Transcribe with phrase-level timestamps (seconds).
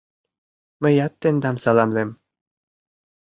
[0.81, 2.09] —Мыят тендам саламлем.